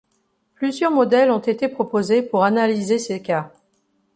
[0.55, 3.53] Plusieurs modèles ont été proposés pour analyser ces cas.